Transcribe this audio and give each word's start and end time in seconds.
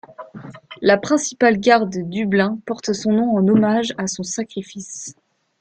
La 0.81 0.97
principale 0.97 1.59
gare 1.59 1.85
de 1.85 2.01
Dublin 2.01 2.57
porte 2.65 2.91
son 2.91 3.11
nom 3.11 3.37
en 3.37 3.47
hommage 3.47 3.93
à 3.99 4.07
son 4.07 4.23
sacrifice. 4.23 5.15